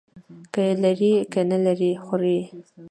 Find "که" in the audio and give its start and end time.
0.53-0.63, 1.31-1.41